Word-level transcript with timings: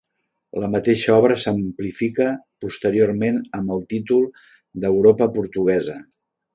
La 0.61 0.69
mateixa 0.75 1.11
obra 1.17 1.37
s'amplifica 1.43 2.27
posteriorment 2.67 3.39
amb 3.61 3.77
el 3.79 3.87
títol 3.95 4.27
de 4.35 4.95
"Europa 4.95 5.33
portuguesa". 5.41 6.05